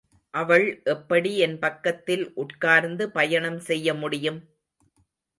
அவள் 0.33 0.63
எப்படி 0.83 1.31
என் 1.37 1.59
பக்கத்தில் 1.59 2.23
உட்கார்ந்து 2.33 3.09
பயணம் 3.09 3.59
செய்ய 3.59 3.93
முடியும்? 3.93 4.39